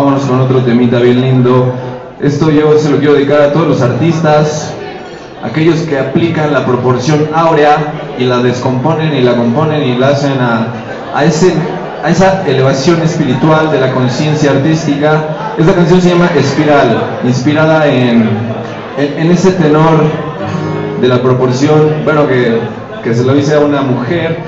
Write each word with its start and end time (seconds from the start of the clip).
Vámonos 0.00 0.22
con 0.22 0.40
otro 0.40 0.60
temita 0.60 0.98
bien 0.98 1.20
lindo. 1.20 1.74
Esto 2.22 2.50
yo 2.50 2.78
se 2.78 2.88
lo 2.88 2.96
quiero 2.96 3.12
dedicar 3.12 3.42
a 3.42 3.52
todos 3.52 3.68
los 3.68 3.82
artistas, 3.82 4.72
aquellos 5.44 5.80
que 5.80 5.98
aplican 5.98 6.54
la 6.54 6.64
proporción 6.64 7.28
áurea 7.34 8.14
y 8.18 8.24
la 8.24 8.38
descomponen 8.38 9.14
y 9.14 9.20
la 9.20 9.36
componen 9.36 9.82
y 9.82 9.98
la 9.98 10.08
hacen 10.08 10.38
a, 10.40 11.22
esa 11.22 12.48
elevación 12.48 13.02
espiritual 13.02 13.70
de 13.70 13.78
la 13.78 13.92
conciencia 13.92 14.52
artística. 14.52 15.52
Esta 15.58 15.74
canción 15.74 16.00
se 16.00 16.08
llama 16.08 16.30
Espiral, 16.34 17.20
inspirada 17.22 17.86
en, 17.86 18.26
ese 18.96 19.50
tenor 19.50 20.00
de 20.98 21.08
la 21.08 21.20
proporción, 21.20 22.04
bueno, 22.04 22.26
que, 22.26 22.58
que 23.04 23.14
se 23.14 23.22
lo 23.22 23.34
dice 23.34 23.54
a 23.54 23.58
una 23.58 23.82
mujer, 23.82 24.38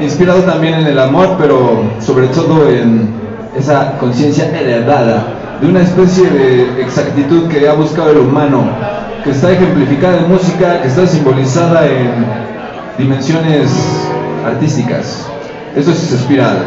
inspirado 0.00 0.42
también 0.42 0.74
en 0.74 0.86
el 0.86 0.98
amor, 1.00 1.34
pero 1.40 1.90
sobre 1.98 2.28
todo 2.28 2.70
en 2.70 3.19
esa 3.56 3.98
conciencia 3.98 4.46
heredada 4.46 5.24
de 5.60 5.66
una 5.66 5.82
especie 5.82 6.30
de 6.30 6.82
exactitud 6.82 7.48
que 7.48 7.68
ha 7.68 7.74
buscado 7.74 8.12
el 8.12 8.18
humano, 8.18 8.64
que 9.24 9.30
está 9.30 9.52
ejemplificada 9.52 10.18
en 10.18 10.28
música, 10.28 10.80
que 10.80 10.88
está 10.88 11.06
simbolizada 11.06 11.86
en 11.86 12.24
dimensiones 12.98 13.70
artísticas. 14.44 15.26
Eso 15.76 15.90
es 15.90 16.12
espiral. 16.12 16.64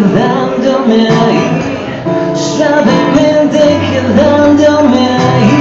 Quedándome 0.00 1.08
ahí, 1.08 1.44
suavemente 2.34 3.60
quedándome 3.90 5.02
ahí, 5.08 5.56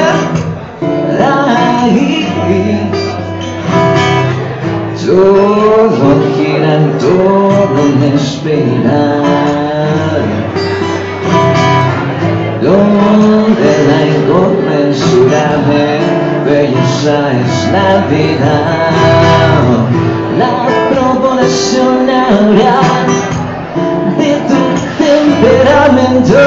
Todo 5.06 6.10
gira 6.36 6.72
en 6.76 6.88
torno 6.98 7.78
a 7.78 7.86
una 7.96 8.08
espiral 8.16 9.36
Donde 12.60 13.72
la 13.88 14.00
inconmensurable 14.18 15.86
belleza 16.44 17.18
es 17.34 17.56
la 17.72 17.90
vida 18.08 18.56
La 20.38 20.68
proporción 20.92 22.10
áurea 22.10 22.80
de 24.18 24.32
tu 24.48 24.62
temperamento. 25.04 26.40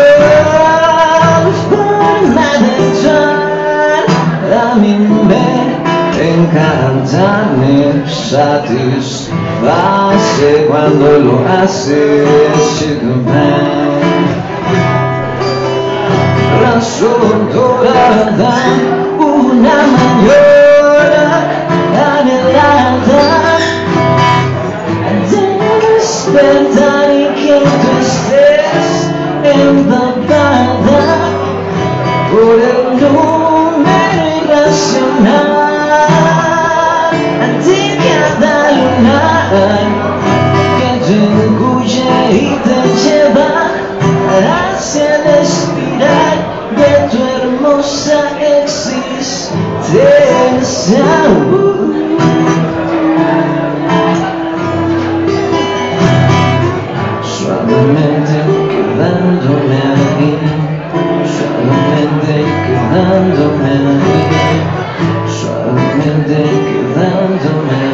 Forma 1.70 2.49
de 2.62 2.70
entrar 2.87 4.06
a 4.52 4.75
encanta, 6.20 7.29
me 7.58 8.08
satisface 8.08 9.31
cuando 10.69 11.19
lo 11.19 11.34
haces 11.49 12.29
Razón 16.61 17.50
dorada, 17.52 18.52
existencia. 50.56 51.05
Suavemente 57.23 58.37
quedándome 58.71 59.79
ahí, 59.93 60.31
suavemente 61.35 62.35
quedándome 62.67 63.71
ahí, 63.89 64.19
suavemente 65.39 66.39
quedándome 66.69 67.75
ahí, 67.81 67.88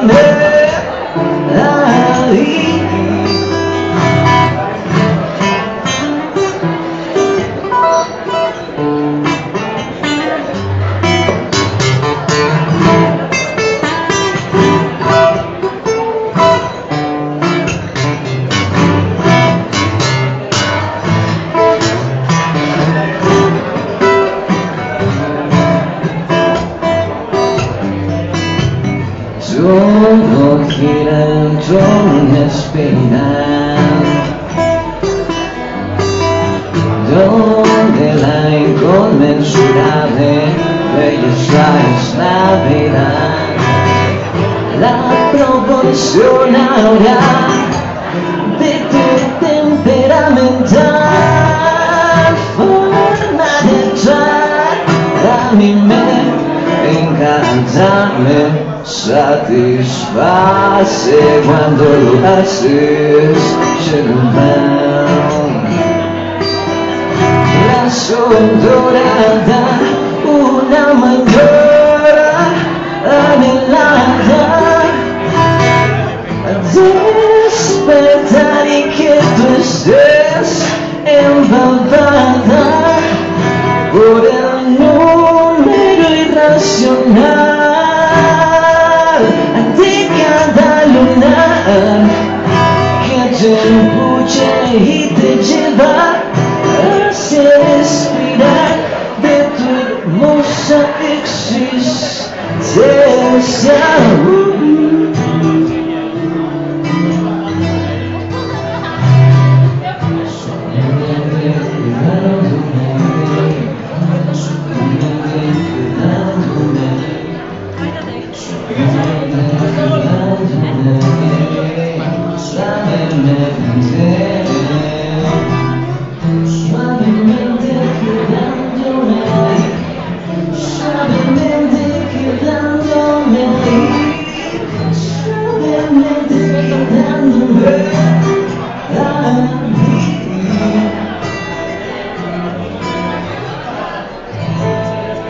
quedándome 0.00 0.43
espiral 32.46 33.78
Donde 37.10 38.14
la 38.14 38.58
inconmensurable 38.58 40.32
belleza 40.96 41.66
es 41.96 42.14
la 42.16 42.40
vida 42.68 43.08
La 44.80 44.94
proporción 45.32 46.56
áurea 46.56 47.63
encantarme 58.14 58.84
satisface 58.84 59.82
cuando 61.46 61.84
lo 61.84 62.14
haces 62.28 63.38
Razón 67.66 68.44
dorada, 68.62 69.58
una 69.58 69.73